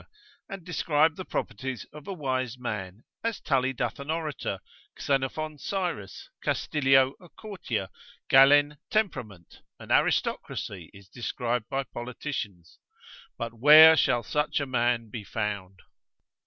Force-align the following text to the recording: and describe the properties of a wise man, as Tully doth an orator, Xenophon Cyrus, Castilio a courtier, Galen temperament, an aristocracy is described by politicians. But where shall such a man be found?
and 0.49 0.65
describe 0.65 1.15
the 1.15 1.23
properties 1.23 1.85
of 1.93 2.07
a 2.07 2.13
wise 2.13 2.57
man, 2.57 3.03
as 3.23 3.39
Tully 3.39 3.71
doth 3.71 3.99
an 3.99 4.09
orator, 4.09 4.59
Xenophon 4.99 5.59
Cyrus, 5.59 6.27
Castilio 6.43 7.13
a 7.21 7.29
courtier, 7.29 7.87
Galen 8.27 8.77
temperament, 8.89 9.61
an 9.77 9.91
aristocracy 9.91 10.89
is 10.91 11.07
described 11.07 11.69
by 11.69 11.83
politicians. 11.83 12.79
But 13.37 13.53
where 13.53 13.95
shall 13.95 14.23
such 14.23 14.59
a 14.59 14.65
man 14.65 15.11
be 15.11 15.23
found? 15.23 15.81